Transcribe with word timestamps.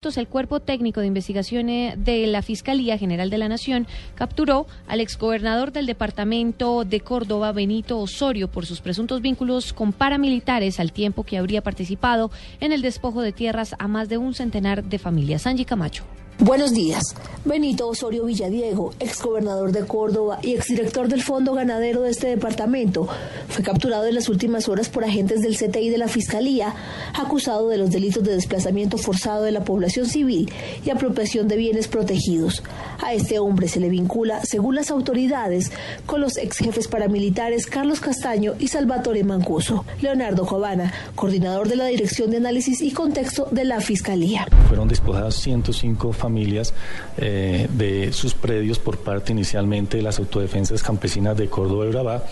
El 0.00 0.28
cuerpo 0.28 0.60
técnico 0.60 1.00
de 1.00 1.08
investigación 1.08 1.68
eh, 1.68 1.96
de 1.98 2.28
la 2.28 2.40
Fiscalía 2.40 2.96
General 2.96 3.30
de 3.30 3.38
la 3.38 3.48
Nación 3.48 3.88
capturó 4.14 4.68
al 4.86 5.00
exgobernador 5.00 5.72
del 5.72 5.86
departamento 5.86 6.84
de 6.84 7.00
Córdoba, 7.00 7.50
Benito 7.50 7.98
Osorio, 7.98 8.46
por 8.46 8.64
sus 8.64 8.80
presuntos 8.80 9.20
vínculos 9.22 9.72
con 9.72 9.92
paramilitares 9.92 10.78
al 10.78 10.92
tiempo 10.92 11.24
que 11.24 11.36
habría 11.36 11.64
participado 11.64 12.30
en 12.60 12.70
el 12.70 12.80
despojo 12.80 13.22
de 13.22 13.32
tierras 13.32 13.74
a 13.76 13.88
más 13.88 14.08
de 14.08 14.18
un 14.18 14.34
centenar 14.34 14.84
de 14.84 15.00
familias. 15.00 15.48
Angie 15.48 15.64
Camacho. 15.64 16.04
Buenos 16.38 16.72
días. 16.72 17.02
Benito 17.44 17.88
Osorio 17.88 18.24
Villadiego, 18.24 18.92
exgobernador 18.98 19.72
de 19.72 19.86
Córdoba 19.86 20.38
y 20.42 20.54
exdirector 20.54 21.08
del 21.08 21.22
Fondo 21.22 21.54
Ganadero 21.54 22.02
de 22.02 22.10
este 22.10 22.26
departamento, 22.26 23.08
fue 23.48 23.64
capturado 23.64 24.06
en 24.06 24.16
las 24.16 24.28
últimas 24.28 24.68
horas 24.68 24.88
por 24.88 25.04
agentes 25.04 25.40
del 25.40 25.56
CTI 25.56 25.88
de 25.88 25.98
la 25.98 26.08
Fiscalía, 26.08 26.74
acusado 27.14 27.68
de 27.68 27.78
los 27.78 27.90
delitos 27.90 28.24
de 28.24 28.34
desplazamiento 28.34 28.98
forzado 28.98 29.44
de 29.44 29.52
la 29.52 29.64
población 29.64 30.06
civil 30.06 30.50
y 30.84 30.90
apropiación 30.90 31.46
de 31.48 31.56
bienes 31.56 31.86
protegidos. 31.86 32.62
A 33.02 33.14
este 33.14 33.38
hombre 33.38 33.68
se 33.68 33.80
le 33.80 33.88
vincula, 33.88 34.44
según 34.44 34.74
las 34.74 34.90
autoridades, 34.90 35.70
con 36.06 36.20
los 36.20 36.36
ex 36.36 36.58
jefes 36.58 36.88
paramilitares 36.88 37.66
Carlos 37.66 38.00
Castaño 38.00 38.54
y 38.58 38.68
Salvatore 38.68 39.22
Mancuso. 39.22 39.84
Leonardo 40.02 40.44
Cobana, 40.44 40.92
coordinador 41.14 41.68
de 41.68 41.76
la 41.76 41.86
Dirección 41.86 42.30
de 42.30 42.38
Análisis 42.38 42.80
y 42.80 42.90
Contexto 42.90 43.48
de 43.52 43.64
la 43.64 43.80
Fiscalía. 43.80 44.46
Fueron 44.66 44.88
despojadas 44.88 45.36
105 45.36 46.12
familias 46.12 46.74
eh, 47.16 47.27
de 47.28 48.12
sus 48.12 48.34
predios 48.34 48.78
por 48.78 48.98
parte 48.98 49.32
inicialmente 49.32 49.96
de 49.96 50.02
las 50.02 50.18
autodefensas 50.18 50.82
campesinas 50.82 51.36
de 51.36 51.48
Córdoba 51.48 51.86
y 51.86 51.88
Urabá 51.88 52.24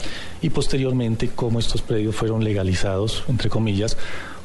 y 0.43 0.51
posteriormente 0.51 1.31
cómo 1.35 1.59
estos 1.59 1.83
predios 1.83 2.15
fueron 2.15 2.45
legalizados, 2.45 3.25
entre 3.29 3.51
comillas, 3.51 3.97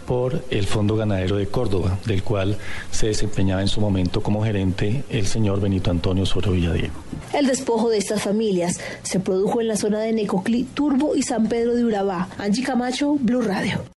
por 0.05 0.43
el 0.49 0.65
Fondo 0.65 0.95
Ganadero 0.95 1.37
de 1.37 1.47
Córdoba, 1.47 1.97
del 2.05 2.23
cual 2.23 2.57
se 2.91 3.07
desempeñaba 3.07 3.61
en 3.61 3.67
su 3.67 3.79
momento 3.79 4.21
como 4.21 4.43
gerente 4.43 5.03
el 5.09 5.25
señor 5.25 5.61
Benito 5.61 5.91
Antonio 5.91 6.23
Osorio 6.23 6.51
Villadiego. 6.51 6.93
El 7.33 7.47
despojo 7.47 7.89
de 7.89 7.97
estas 7.97 8.21
familias 8.21 8.79
se 9.03 9.19
produjo 9.19 9.61
en 9.61 9.67
la 9.67 9.77
zona 9.77 9.99
de 9.99 10.11
Necoclí, 10.11 10.63
Turbo 10.63 11.15
y 11.15 11.23
San 11.23 11.47
Pedro 11.47 11.75
de 11.75 11.85
Urabá. 11.85 12.27
Angie 12.37 12.63
Camacho, 12.63 13.15
Blue 13.19 13.41
Radio. 13.41 13.83